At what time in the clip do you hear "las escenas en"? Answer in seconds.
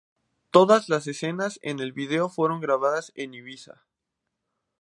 0.89-1.77